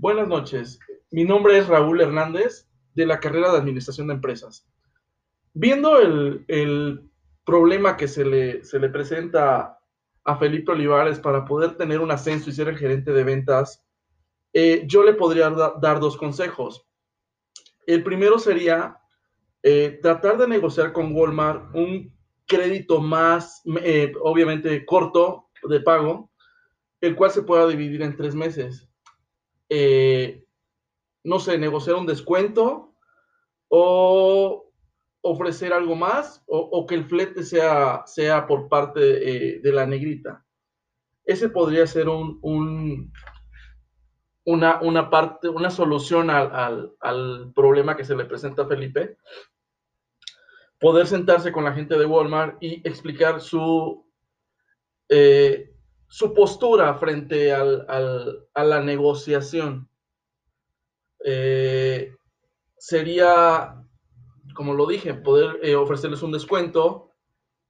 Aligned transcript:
Buenas 0.00 0.28
noches. 0.28 0.80
Mi 1.10 1.24
nombre 1.24 1.58
es 1.58 1.68
Raúl 1.68 2.00
Hernández 2.00 2.66
de 2.94 3.04
la 3.04 3.20
carrera 3.20 3.52
de 3.52 3.58
Administración 3.58 4.06
de 4.06 4.14
Empresas. 4.14 4.66
Viendo 5.52 5.98
el, 5.98 7.06
problema 7.44 7.98
que 7.98 8.08
se 8.08 8.24
le, 8.24 8.64
se 8.64 8.78
le 8.78 8.88
presenta 8.88 9.78
a 10.24 10.36
Felipe 10.38 10.72
Olivares 10.72 11.18
para 11.18 11.44
poder 11.44 11.76
tener 11.76 12.00
un 12.00 12.10
ascenso 12.10 12.48
y 12.48 12.54
ser 12.54 12.68
el 12.68 12.78
gerente 12.78 13.12
de 13.12 13.24
ventas, 13.24 13.84
eh, 14.54 14.84
yo 14.86 15.04
le 15.04 15.12
podría 15.12 15.50
dar 15.50 16.00
dos 16.00 16.16
consejos. 16.16 16.88
El 17.86 18.02
primero 18.02 18.38
sería 18.38 18.96
eh, 19.62 19.98
tratar 20.00 20.38
de 20.38 20.48
negociar 20.48 20.94
con 20.94 21.14
Walmart 21.14 21.74
un 21.74 22.10
crédito 22.46 23.02
más, 23.02 23.60
eh, 23.82 24.14
obviamente, 24.22 24.86
corto 24.86 25.50
de 25.62 25.80
pago, 25.80 26.30
el 27.02 27.14
cual 27.14 27.32
se 27.32 27.42
pueda 27.42 27.66
dividir 27.66 28.00
en 28.00 28.16
tres 28.16 28.34
meses. 28.34 28.89
No 29.70 31.38
sé, 31.38 31.58
negociar 31.58 31.96
un 31.96 32.06
descuento 32.06 32.94
o 33.68 34.72
ofrecer 35.22 35.72
algo 35.72 35.94
más 35.94 36.42
o, 36.46 36.86
que 36.86 36.94
el 36.94 37.04
flete 37.04 37.42
sea, 37.42 38.02
sea 38.06 38.46
por 38.46 38.68
parte 38.68 39.00
de 39.60 39.72
la 39.72 39.86
negrita. 39.86 40.44
Ese 41.24 41.48
podría 41.48 41.86
ser 41.86 42.08
un, 42.08 42.40
una, 44.44 44.80
una 44.80 45.10
parte, 45.10 45.48
una 45.48 45.70
solución 45.70 46.30
al, 46.30 47.52
problema 47.54 47.96
que 47.96 48.04
se 48.04 48.16
le 48.16 48.24
presenta 48.24 48.62
a 48.62 48.66
Felipe, 48.68 49.16
poder 50.78 51.06
sentarse 51.06 51.52
con 51.52 51.64
la 51.64 51.72
gente 51.72 51.98
de 51.98 52.06
Walmart 52.06 52.56
y 52.60 52.86
explicar 52.88 53.40
su, 53.40 54.06
eh, 55.08 55.69
su 56.10 56.34
postura 56.34 56.92
frente 56.96 57.54
al, 57.54 57.86
a 57.88 58.64
la 58.64 58.80
negociación. 58.82 59.88
Eh, 61.24 62.14
sería, 62.76 63.82
como 64.54 64.74
lo 64.74 64.86
dije, 64.86 65.14
poder 65.14 65.60
eh, 65.62 65.74
ofrecerles 65.74 66.22
un 66.22 66.32
descuento 66.32 67.12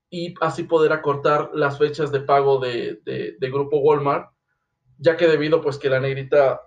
y 0.09 0.34
así 0.41 0.65
poder 0.65 0.92
acortar 0.92 1.50
las 1.55 1.78
fechas 1.78 2.11
de 2.11 2.20
pago 2.20 2.59
de, 2.59 3.00
de 3.05 3.50
Grupo 3.50 3.78
Walmart 3.78 4.33
ya 5.00 5.17
que 5.17 5.27
debido 5.27 5.61
pues 5.61 5.78
que 5.78 5.89
la 5.89 5.98
negrita, 5.98 6.61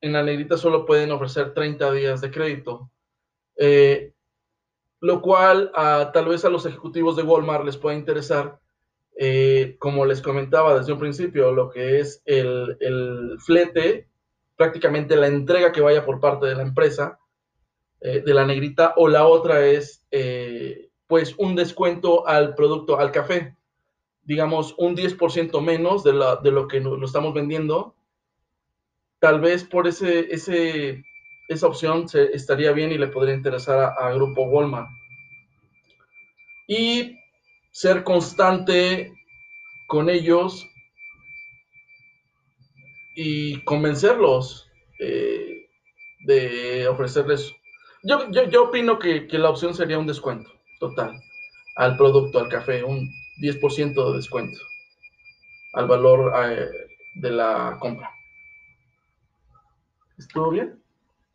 en 0.00 0.12
la 0.12 0.22
negrita 0.22 0.56
solo 0.56 0.86
pueden 0.86 1.10
ofrecer 1.10 1.52
30 1.52 1.92
días 1.92 2.20
de 2.20 2.30
crédito, 2.30 2.90
eh, 3.56 4.14
lo 5.00 5.20
cual 5.20 5.72
tal 5.74 6.26
vez 6.26 6.44
a 6.44 6.50
los 6.50 6.64
ejecutivos 6.66 7.16
de 7.16 7.24
Walmart 7.24 7.64
les 7.64 7.76
pueda 7.76 7.96
interesar, 7.96 8.60
eh, 9.60 9.76
como 9.78 10.04
les 10.04 10.22
comentaba 10.22 10.78
desde 10.78 10.92
un 10.92 10.98
principio, 10.98 11.52
lo 11.52 11.70
que 11.70 12.00
es 12.00 12.22
el, 12.24 12.76
el, 12.80 13.38
flete, 13.38 14.08
prácticamente 14.56 15.16
la 15.16 15.26
entrega 15.26 15.72
que 15.72 15.80
vaya 15.80 16.04
por 16.04 16.20
parte 16.20 16.46
de 16.46 16.54
la 16.54 16.62
empresa, 16.62 17.18
eh, 18.00 18.22
de 18.24 18.34
la 18.34 18.46
negrita, 18.46 18.94
o 18.96 19.08
la 19.08 19.26
otra 19.26 19.66
es 19.66 20.06
pues 21.06 21.34
un 21.38 21.56
descuento 21.56 22.26
al 22.26 22.54
producto, 22.54 22.98
al 22.98 23.10
café 23.10 23.56
digamos, 24.30 24.76
un 24.78 24.96
10% 24.96 25.60
menos 25.60 26.04
de, 26.04 26.12
la, 26.12 26.36
de 26.36 26.52
lo 26.52 26.68
que 26.68 26.78
lo 26.78 27.04
estamos 27.04 27.34
vendiendo, 27.34 27.96
tal 29.18 29.40
vez 29.40 29.64
por 29.64 29.88
ese, 29.88 30.32
ese, 30.32 31.02
esa 31.48 31.66
opción 31.66 32.08
se, 32.08 32.32
estaría 32.32 32.70
bien 32.70 32.92
y 32.92 32.98
le 32.98 33.08
podría 33.08 33.34
interesar 33.34 33.92
a, 33.98 34.12
Grupo 34.12 34.44
Walmart. 34.44 34.88
Y 36.68 37.18
ser 37.72 38.04
constante 38.04 39.12
con 39.90 40.08
ellos 40.08 40.70
y 43.16 43.60
convencerlos 43.64 44.70
eh, 45.00 45.68
de 46.26 46.86
ofrecerles. 46.86 47.52
Yo, 48.04 48.30
yo, 48.30 48.44
yo 48.44 48.68
opino 48.68 49.00
que, 49.00 49.26
que, 49.26 49.36
la 49.36 49.50
opción 49.50 49.74
sería 49.74 49.98
un 49.98 50.06
descuento 50.06 50.48
total 50.78 51.20
al 51.74 51.96
producto, 51.96 52.38
al 52.38 52.48
café, 52.48 52.84
un 52.84 53.10
10% 53.42 54.10
de 54.10 54.16
descuento 54.16 54.60
al 55.72 55.88
valor 55.88 56.32
eh, 56.36 56.68
de 57.16 57.30
la 57.32 57.76
compra. 57.80 58.12
¿Estuvo 60.18 60.50
bien? 60.50 60.80